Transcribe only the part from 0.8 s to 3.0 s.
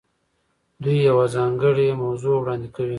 دوی یوه ځانګړې موضوع وړاندې کوي.